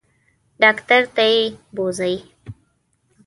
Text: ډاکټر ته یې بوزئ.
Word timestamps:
ډاکټر 0.61 1.01
ته 1.15 1.23
یې 1.33 1.41
بوزئ. 1.75 2.15